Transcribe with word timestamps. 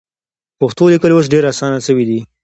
پښتو 0.59 0.83
لیکل 0.93 1.11
اوس 1.13 1.25
ډېر 1.33 1.43
اسانه 1.51 1.79
سوي 1.87 2.05
دي. 2.09 2.19